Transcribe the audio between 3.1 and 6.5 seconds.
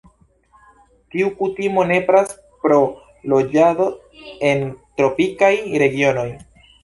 loĝado en tropikaj regionoj.